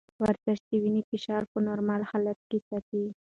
ورزش 0.21 0.57
د 0.69 0.71
وینې 0.83 1.01
فشار 1.09 1.43
په 1.51 1.57
نورمال 1.67 2.01
حالت 2.11 2.39
کې 2.49 2.57
ساتي. 2.67 3.03